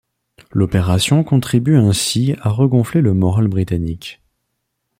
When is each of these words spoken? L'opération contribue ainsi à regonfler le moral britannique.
L'opération 0.51 1.23
contribue 1.23 1.75
ainsi 1.77 2.33
à 2.41 2.49
regonfler 2.49 3.01
le 3.01 3.13
moral 3.13 3.47
britannique. 3.47 4.19